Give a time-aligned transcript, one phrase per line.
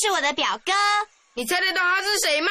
[0.00, 0.72] 是我的表哥，
[1.34, 2.50] 你猜得到他是谁吗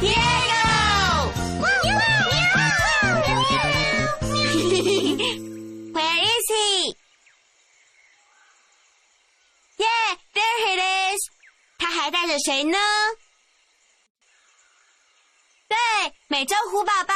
[0.00, 2.10] ？Diego，喵喵。
[11.92, 12.78] 还带着谁呢？
[15.68, 15.76] 对，
[16.28, 17.14] 美洲虎宝宝，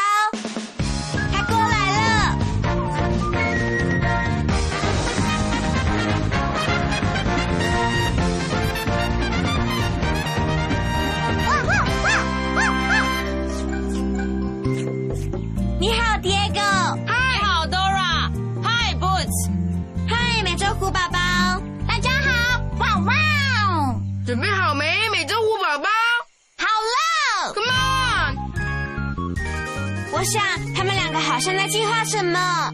[30.24, 30.42] 想
[30.74, 32.70] 他们两个好像在计划什么。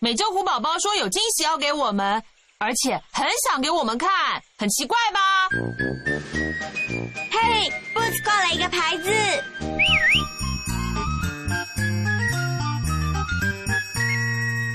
[0.00, 2.22] 美洲虎宝宝说有惊喜要给我们，
[2.58, 4.10] 而且很想给我们看，
[4.58, 5.20] 很奇怪吧？
[7.30, 9.12] 嘿，Boots 挂了一个牌子，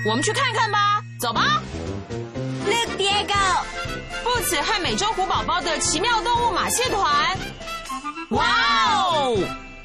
[0.07, 1.61] 我们去看看吧，走吧。
[2.65, 7.37] Look Diego，Boots 和美洲虎宝宝的奇妙动物马戏团，
[8.29, 8.45] 哇
[8.93, 9.37] 哦！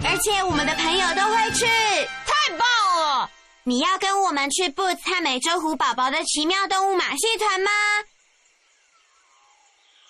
[0.04, 3.30] 而且我们的朋友都会去，太棒了！
[3.64, 7.70] 你要跟我们去布茨和美洲虎宝宝的奇妙动物马戏团吗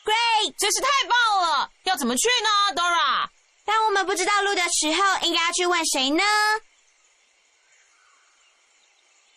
[0.05, 1.71] ？Great，真是太棒了！
[1.85, 3.29] 要怎么去呢，Dora？
[3.65, 6.25] 当我们不知道路的时候，应该要去问谁呢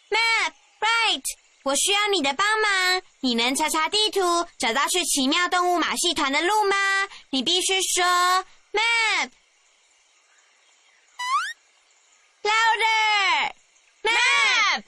[0.09, 1.23] ？Map，Right。
[1.66, 4.19] 我需要你的帮忙，你能查查地图，
[4.57, 6.75] 找到去奇妙动物马戏团的路吗？
[7.31, 8.05] 你必须说
[8.72, 9.31] map
[12.45, 13.51] louder
[14.03, 14.83] map。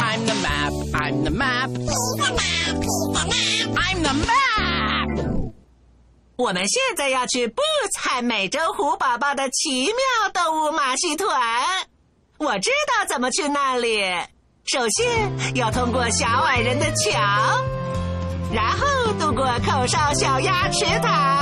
[0.00, 0.72] I'm the map.
[0.94, 1.70] I'm the map.
[3.76, 5.52] I'm the map.
[6.36, 7.62] 我们现在要去布
[7.94, 9.94] 彩美洲虎宝宝的奇妙
[10.34, 11.30] 动物马戏团，
[12.38, 14.02] 我知道怎么去那里。
[14.64, 17.20] 首先要通过小矮人的桥，
[18.52, 21.41] 然后渡过口哨小鸭池塘，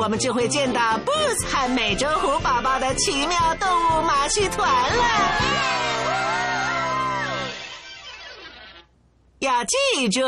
[0.00, 5.04] 我们就会见到 Boots 和美洲虎宝宝的奇妙动物马戏团了。
[9.40, 10.20] 要记住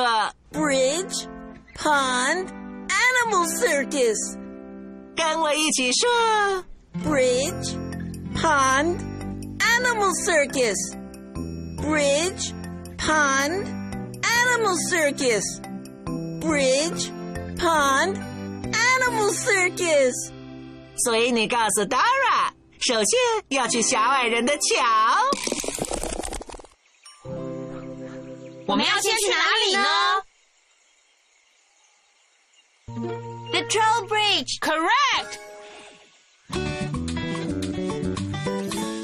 [0.52, 1.26] ，Bridge
[1.76, 2.46] Pond
[2.88, 4.38] Animal Circus，
[5.16, 6.64] 跟我一起说
[7.04, 7.76] ，Bridge
[8.36, 8.96] Pond。
[9.82, 10.96] Animal Circus.
[11.78, 12.52] Bridge,
[12.98, 13.64] pond,
[14.22, 15.42] animal circus.
[16.40, 17.10] Bridge,
[17.56, 18.18] pond,
[18.62, 20.14] animal circus.
[21.04, 24.74] 所以你告诉 Dora，首先要去小矮人的桥。
[28.66, 29.36] 我们要先去哪
[29.66, 29.84] 里呢
[33.50, 34.58] ？The Troll Bridge.
[34.60, 35.38] Correct.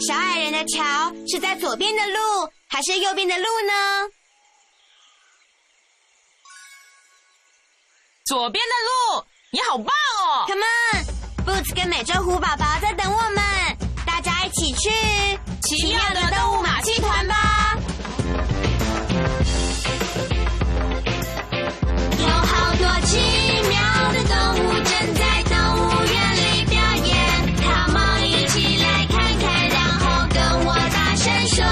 [0.07, 4.09] 小矮人的桥是在左边的路还是右边的路呢？
[8.27, 13.45] 左边的路，你好棒哦！Come on，Boots 跟美洲虎宝宝在等我们，
[14.05, 14.91] 大家一起去
[15.63, 17.79] 奇妙的动物马戏团吧！
[22.19, 23.19] 有好多奇
[23.69, 23.79] 妙
[24.13, 27.17] 的动物正在动物园里表演
[27.63, 31.65] ，Come on，一起来看看，然后跟我大声说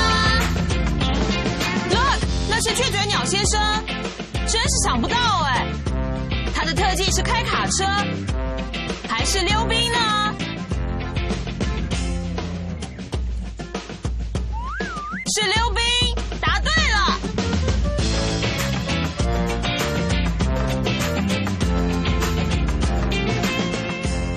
[1.91, 2.19] ，Look，
[2.49, 3.85] 那是雀嘴鸟先生，
[4.47, 5.17] 真是想不到。
[7.15, 7.85] 是开卡车，
[9.09, 10.35] 还是溜冰呢？
[15.33, 15.83] 是溜冰，
[16.41, 17.21] 答对了。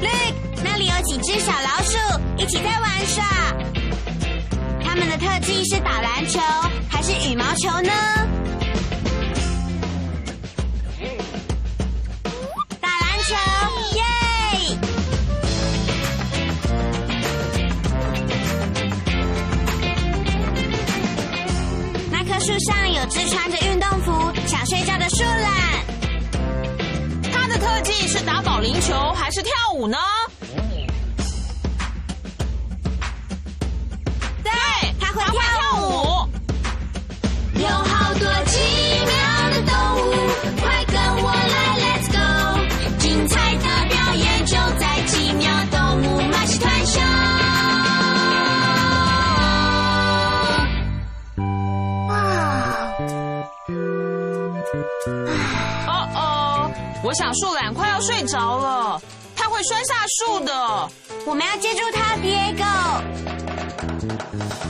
[0.02, 1.98] Look，那里有几只小老鼠
[2.38, 3.24] 一起在玩耍。
[4.84, 6.40] 它们的特技是打篮球
[6.90, 8.27] 还是羽毛球呢？
[22.58, 25.86] 树上有只穿着运动服想睡觉的树懒。
[27.32, 29.96] 它的特技是打保龄球还是跳舞呢？
[34.44, 34.52] 对，
[35.00, 35.67] 它会跳舞。
[57.08, 59.02] 我想树懒快要睡着了，
[59.34, 60.90] 它会摔下树的。
[61.26, 63.02] 我们要接住它，Diego。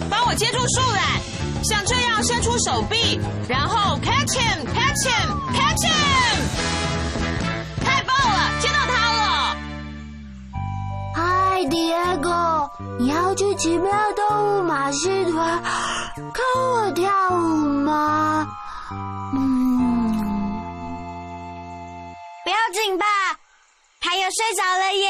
[0.07, 1.03] 帮我接住树懒，
[1.63, 3.19] 像这样伸出手臂，
[3.49, 6.37] 然后 catch him，catch him，catch him。
[7.83, 9.57] 太棒了，接到它了。
[11.15, 12.69] 嗨，Diego，
[12.99, 15.59] 你要去奇妙动物马戏团
[16.31, 18.47] 看我跳舞吗？
[19.33, 19.56] 嗯，
[22.73, 23.05] 紧吧，
[23.99, 25.09] 还有睡着了耶。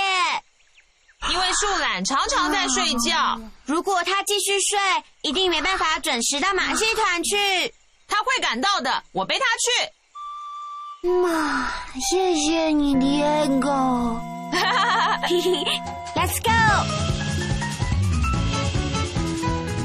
[1.30, 4.80] 因为树懒常常在睡觉，如果它继续睡，
[5.24, 7.74] 一定没办法准时到马戏团去。
[8.08, 9.04] 它会赶到的。
[9.12, 11.10] 我背它去。
[11.10, 11.72] 妈，
[12.10, 14.20] 谢谢你，Diego。
[16.16, 16.50] Let's go！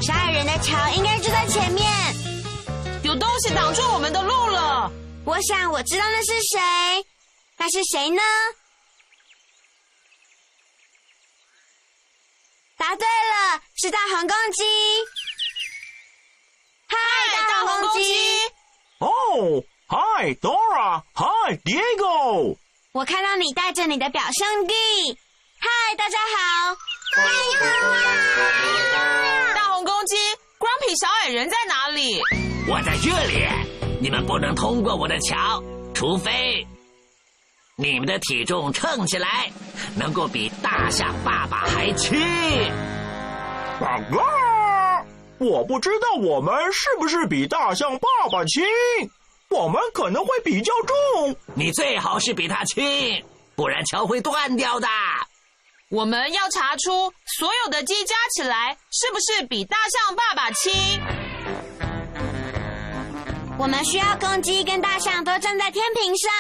[0.01, 1.91] 小矮人的桥应该就在前面。
[3.03, 4.93] 有东西挡住我们的路了。
[5.25, 6.61] 我想我知道那是谁，
[7.63, 8.21] 那是谁呢？
[12.77, 14.65] 答对了，是大红公鸡。
[16.89, 16.99] 嗨，
[17.49, 18.03] 大红公鸡！
[18.99, 19.97] 哦，嗨
[20.41, 21.25] ，Dora，嗨
[21.65, 22.59] ，Diego。
[22.91, 24.75] 我看到你带着你的表兄弟。
[25.61, 26.77] 嗨，大家好。
[27.15, 27.23] 嗨，
[29.55, 30.17] 大红公鸡
[30.59, 32.21] ，Grumpy 小矮人在哪里？
[32.69, 33.47] 我在这里，
[34.01, 35.63] 你们不能通过我的桥，
[35.95, 36.67] 除非
[37.83, 39.51] 你们的体重称起来
[39.97, 42.17] 能够比大象爸爸还轻。
[43.81, 45.05] 嘎嘎！
[45.39, 48.63] 我不知道我们是不是比大象爸爸轻，
[49.51, 51.35] 我们可能会比较重。
[51.55, 53.25] 你最好是比他轻，
[53.57, 54.87] 不然桥会断掉的。
[55.91, 60.73] 我们要查出所有的鸡加起来是不是比大象爸爸轻。
[63.59, 66.31] 我们需要公鸡跟大象都站在天平上，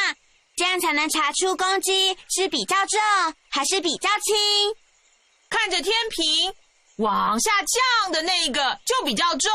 [0.56, 3.00] 这样才能查出公鸡是比较重
[3.50, 4.74] 还是比较轻。
[5.48, 6.54] 看着天平
[6.98, 7.50] 往下
[8.02, 9.50] 降的那个就比较重。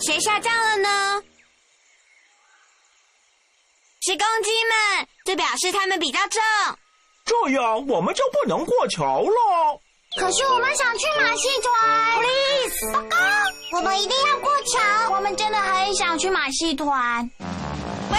[0.00, 1.22] 谁下降了呢？
[4.02, 6.42] 是公鸡们，这表示它们比较重。
[7.26, 9.80] 这样我们就不能过桥了。
[10.16, 13.16] 可是我们想去马戏团，please，报告，
[13.76, 15.10] 我们一定要过桥。
[15.12, 17.30] 我们真的很想去马戏团。
[18.10, 18.18] 喂，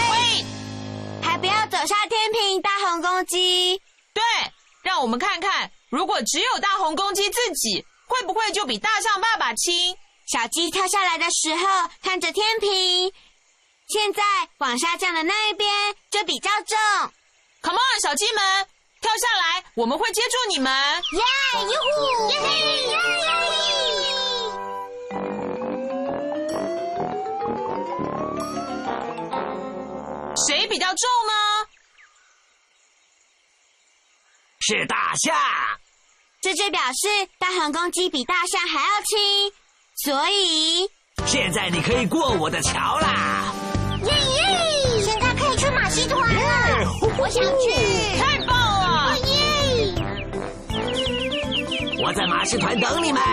[1.22, 3.78] 还不要走下天平，大红公鸡。
[4.14, 4.24] 对，
[4.84, 9.94] 让我们看看，如果只有大红公鸡自己，会不会就比大象爸爸轻？
[10.28, 13.12] 小鸡跳下来的时候看着天平，
[13.90, 14.24] 现在
[14.60, 15.70] 往下降的那一边
[16.10, 16.78] 就比较重。
[17.62, 18.66] Come on，小鸡们，
[19.02, 20.72] 跳下来，我们会接住你们。
[21.12, 21.22] 耶，
[21.56, 22.48] 哟呼，耶嘿，
[22.88, 23.10] 耶嘿。
[30.48, 30.96] 谁比较重
[31.28, 31.34] 呢？
[34.62, 35.36] 是大象。
[36.42, 39.52] 这就表示大红公鸡比大象还要轻，
[40.04, 40.90] 所以
[41.28, 43.54] 现在你可以过我的桥啦！
[44.04, 45.02] 耶耶！
[45.02, 46.40] 现在可以去马戏团了，
[47.20, 48.11] 我想去。
[52.12, 53.24] 我在马戏团等你们，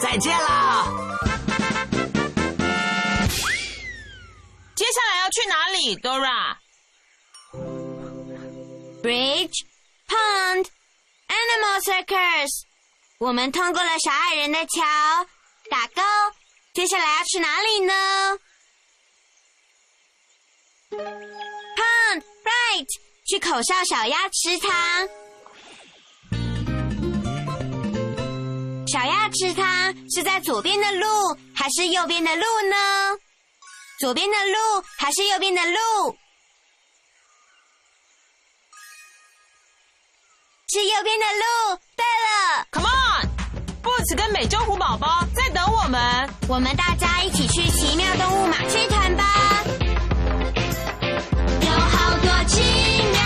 [0.00, 0.86] 再见啦！
[4.74, 5.94] 接下来要去哪里
[9.02, 9.66] ，Dora？bridge,
[10.08, 10.66] pond,
[11.28, 12.48] animal circus。
[13.18, 14.82] 我们通过了小矮人的桥，
[15.68, 16.00] 打勾。
[16.72, 17.92] 接下来要去哪里呢
[20.92, 22.88] ？Pond right，
[23.26, 25.10] 去口哨小鸭池塘。
[29.34, 31.06] 池塘是在左边的路
[31.54, 32.76] 还是右边的路呢？
[34.00, 36.16] 左边的路还是右边的路？
[40.68, 41.78] 是右边的路。
[41.96, 46.28] 对了，Come on，Boots 跟美洲虎宝宝在等我们。
[46.48, 49.24] 我们大家一起去奇妙动物马戏团吧！
[51.60, 52.60] 有好多奇
[53.12, 53.20] 妙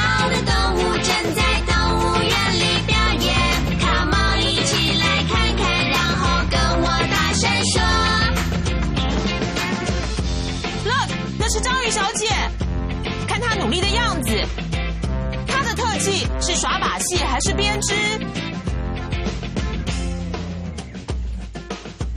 [16.09, 17.95] 她的特技是耍把戏还是编织？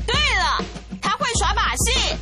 [0.07, 0.63] 对了，
[1.01, 2.15] 他会耍把戏。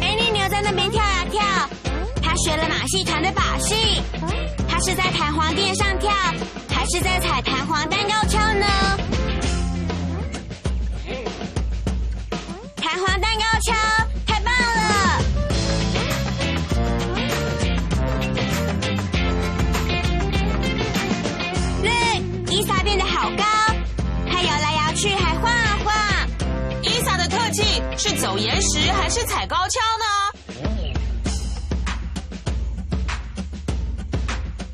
[0.00, 1.42] 美女牛在那边跳呀跳，
[2.22, 4.00] 他学了马戏团的把戏。
[4.68, 6.10] 他是在弹簧垫上跳，
[6.68, 8.66] 还是在踩弹簧蛋糕跳呢？
[28.04, 30.04] 是走岩石还是踩高跷呢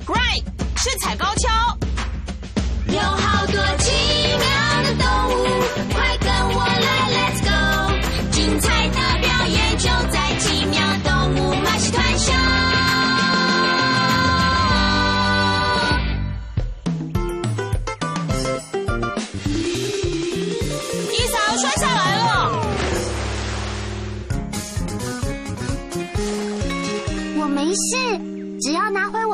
[0.07, 0.43] ？Right，
[0.79, 1.68] 是踩高跷。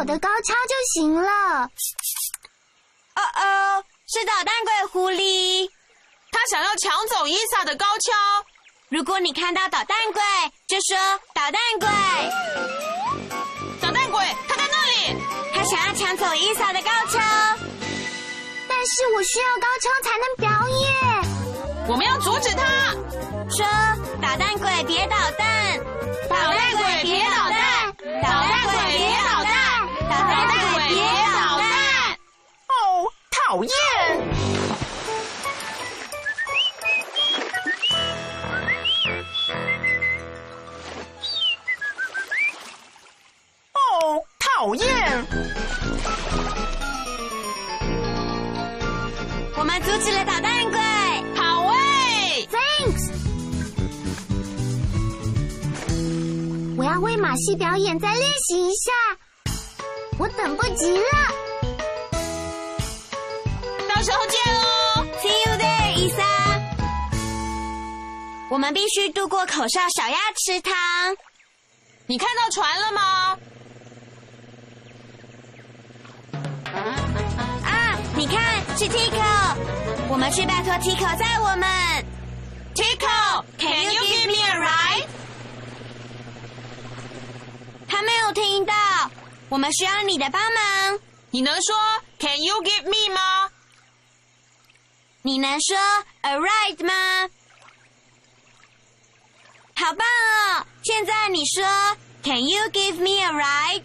[0.05, 1.63] 我的高跷就行了。
[1.63, 5.67] 哦哦，是捣蛋鬼狐狸。
[6.31, 8.13] 他想要抢走伊萨的高跷。
[8.91, 10.23] 如果你看到捣蛋鬼，
[10.69, 10.95] 就说
[11.33, 11.89] 捣蛋鬼。
[13.81, 15.17] 捣蛋鬼，他在那里。
[15.55, 17.19] 他想要抢走伊萨的高跷。
[18.69, 21.89] 但是我需要高跷才能表演。
[21.89, 22.93] 我们要阻止他。
[23.49, 23.67] 说
[24.21, 25.44] 捣蛋鬼别捣蛋，
[33.47, 33.71] 讨厌！
[43.73, 45.25] 哦，讨厌！
[49.57, 50.81] 我们阻止了捣蛋鬼。
[51.37, 53.13] 好诶，Thanks。
[56.79, 58.93] 我要为马戏表演再练习一下，
[60.19, 61.05] 我等不及了。
[64.05, 65.07] 到时候见喽。
[65.23, 66.23] See you there，伊莎。
[68.51, 70.75] 我们必须渡过口哨小鸭池塘。
[72.07, 73.39] 你看到船了吗？
[77.65, 79.57] 啊，你看是 Tico，
[80.11, 81.67] 我们去拜托 Tico 载我们。
[82.75, 85.07] Tico，Can you give me a ride？
[87.89, 88.75] 他没有听到，
[89.49, 91.01] 我们需要你的帮忙。
[91.31, 91.75] 你能说
[92.19, 93.44] Can you give me 吗？
[95.27, 95.75] 你能说
[96.21, 96.93] a ride 吗？
[99.75, 100.67] 好棒哦！
[100.83, 101.65] 现在你说
[102.23, 103.83] Can you give me a ride?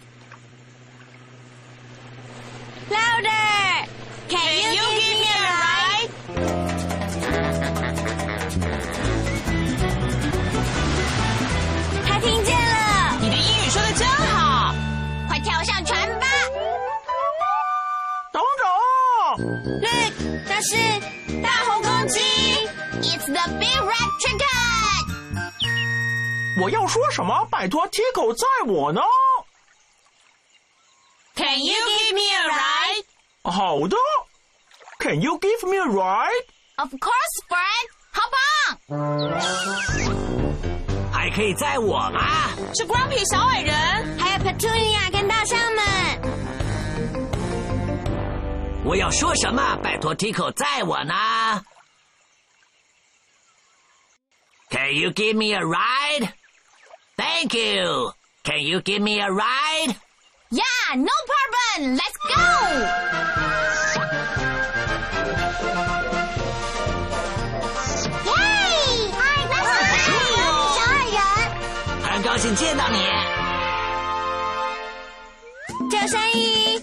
[2.90, 3.88] Louder!
[4.28, 6.10] Can you give me a ride?
[12.06, 14.74] 他听见了，你的英语说的真好。
[15.26, 16.26] 快跳上船吧
[18.30, 18.42] 等等
[19.80, 20.12] ，！Look，
[20.46, 21.09] 那是大红公鸡！It's
[23.32, 24.46] the big red chicken！
[26.62, 27.46] 我要说什么？
[27.50, 29.00] 拜托 Tico 载我呢
[31.34, 33.04] ？Can you give me a ride？
[33.44, 33.96] 好的
[34.98, 38.78] ，Can you give me a ride？Of course, Fred，好棒！
[41.12, 42.50] 还可以载我吗？
[42.74, 44.18] 是 Grumpy 小矮人。
[44.18, 45.84] 还有 Petunia 跟大象们，
[48.84, 49.76] 我要说什么？
[49.82, 51.14] 拜托 Tico 载我呢
[54.70, 56.32] Can you give me a ride?
[57.16, 58.12] Thank you.
[58.44, 59.96] Can you give me a ride?
[60.50, 61.96] Yeah, no problem.
[61.96, 62.40] Let's go.
[68.26, 69.10] Yay!
[69.12, 70.48] Hi, nice to meet you.
[70.76, 71.18] 小矮人。
[72.02, 72.98] 很高兴见到你。
[75.90, 76.80] 救生衣，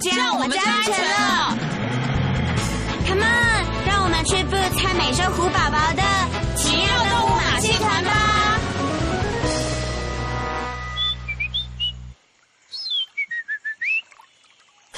[0.00, 1.56] 这样我们就安全了。
[3.06, 6.02] Come on，让我们去 Boots 和美洲虎宝宝的。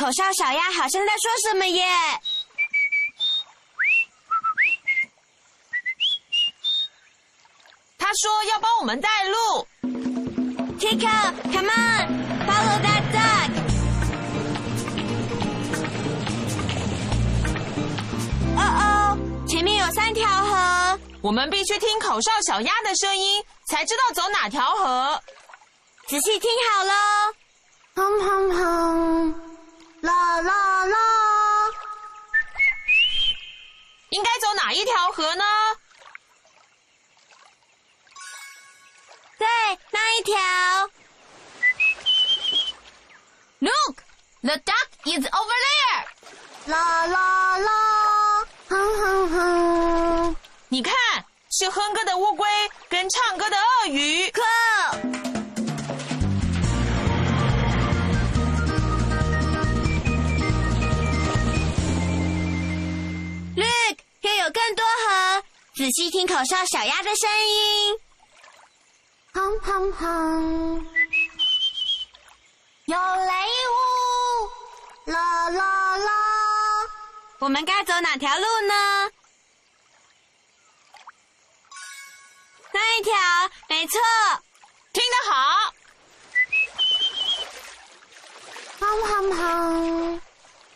[0.02, 1.85] 口哨小鸭好像在说什么耶？
[7.97, 9.64] 他说要帮我们带路。
[10.80, 13.52] Tico，come on，follow that duck。
[18.56, 25.23] 哦哦，前面有三条河，我们必须听口哨小鸭的声音，才知道走哪条河。
[26.09, 26.92] 仔细听好喽。
[27.94, 29.51] 哼哼哼，
[30.02, 30.99] 啦啦啦，
[34.11, 35.44] 应该走哪一条河呢？
[39.38, 39.47] 对，
[39.90, 40.35] 那一条。
[43.61, 46.04] Look，the duck is over there。
[46.66, 50.37] 啦啦啦，哼哼哼，
[50.68, 50.92] 你看，
[51.52, 52.49] 是哼歌的乌龟
[52.88, 54.28] 跟唱歌的鳄鱼。
[54.32, 54.40] 酷。
[64.42, 65.44] 有更多河，
[65.76, 67.96] 仔细听口哨小鸭的声音。
[69.32, 70.87] 哼哼哼，
[72.87, 73.32] 有雷
[75.06, 76.11] 舞，啦啦啦，
[77.38, 79.11] 我们该走哪条路呢？
[82.72, 83.14] 那一条，
[83.68, 84.00] 没错。
[84.92, 85.72] 听得好，
[88.80, 90.21] 哼哼哼，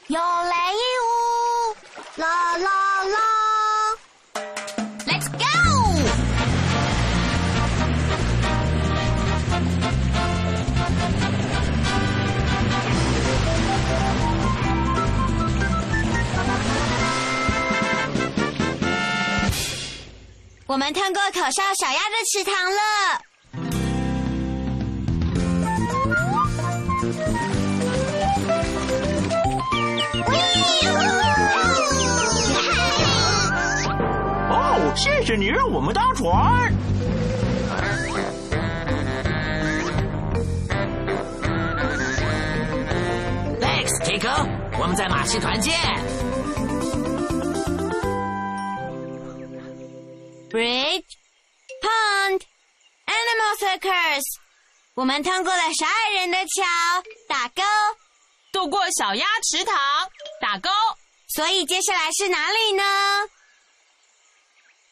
[0.07, 0.55] 有雷
[1.03, 1.77] 舞，
[2.15, 3.36] 啦啦啦，
[20.69, 22.81] 我们通过口哨小鸭的池塘了。
[34.51, 36.75] 哦，谢谢你让我们搭船。
[43.61, 44.49] Thanks, Tico，
[44.81, 45.75] 我们在马戏团见。
[50.49, 51.19] Bridge,
[51.83, 52.41] pond,
[53.07, 54.23] animal circus。
[54.95, 57.63] 我们通过了十二人的桥，打勾。
[58.53, 59.77] 渡过小鸭池塘，
[60.41, 60.71] 打勾。
[61.35, 62.83] 所以接下来是哪里呢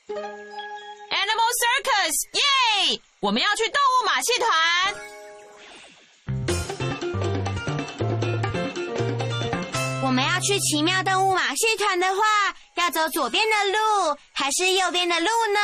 [0.08, 3.00] ？Animal Circus，耶！
[3.20, 4.94] 我们要去动物马戏团。
[10.02, 12.23] 我们要去奇妙动物马戏团的话，
[12.84, 15.60] 要走左边的路还是右边的路呢？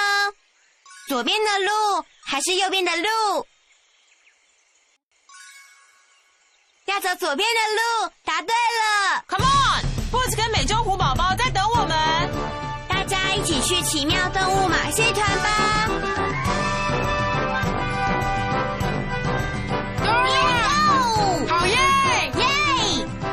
[1.06, 3.46] 左边的路还是右边的路？
[6.86, 9.22] 要走左边的路，答对了。
[9.28, 12.30] Come on，Boots 跟美洲虎宝宝在等我们。
[12.88, 15.90] 大家一起去奇妙动物马戏团吧！
[21.50, 21.76] 好耶！
[22.36, 22.46] 耶！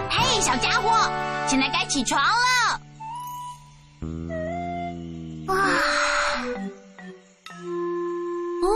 [0.10, 1.10] 嘿，小家伙，
[1.47, 2.57] 现在该起床了。
[5.48, 5.56] 哇！
[8.63, 8.67] 哦，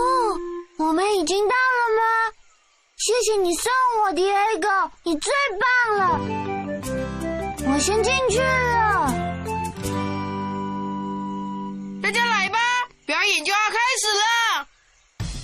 [0.78, 2.02] 我们已经到了吗？
[2.98, 3.72] 谢谢你送
[4.04, 4.68] 我的 A 狗
[5.04, 6.20] 你最棒了。
[7.68, 9.12] 我先进去了。
[12.04, 12.60] 大家来吧，
[13.06, 14.68] 表演就要开始了。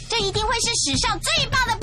[0.10, 1.76] 这一定会是史上最棒的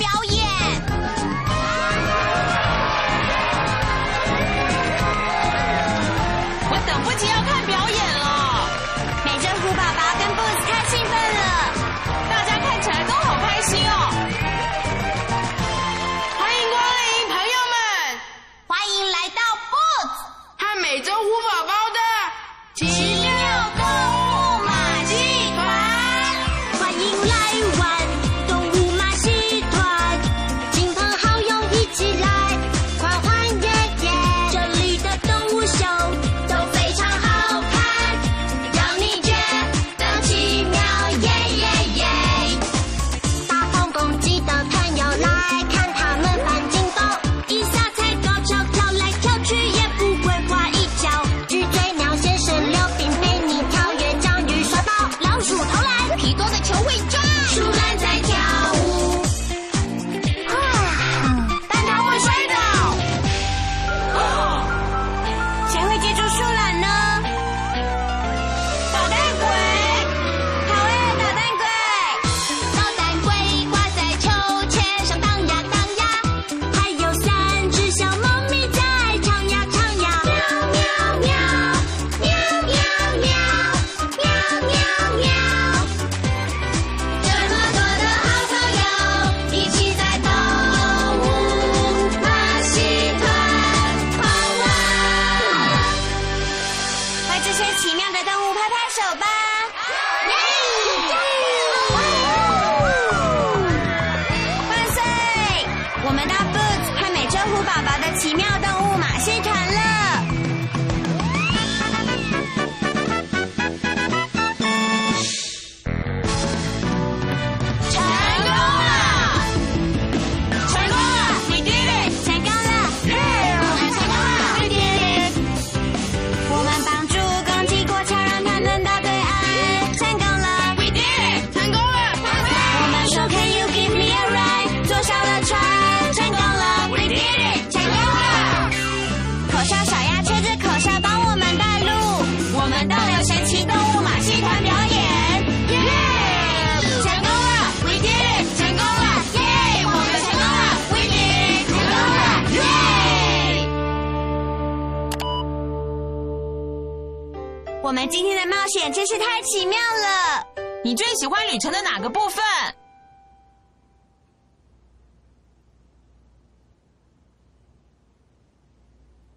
[157.85, 160.43] 我们今天的冒险真是太奇妙了。
[160.83, 162.43] 你最喜欢旅程的哪个部分？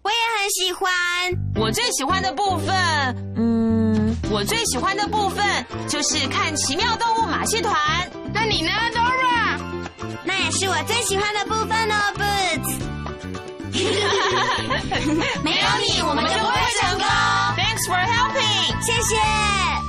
[0.01, 0.91] 我也很喜欢。
[1.57, 2.75] 我最喜欢的部分，
[3.37, 5.45] 嗯，我最喜欢的部分
[5.87, 7.75] 就是看奇妙动物马戏团。
[8.33, 9.59] 那你呢，Dora？
[10.23, 12.79] 那也是我最喜欢的部分哦，Boots。
[15.43, 17.05] 没有你，我们就不会成功。
[17.79, 18.81] Thanks for helping。
[18.81, 19.88] 谢谢。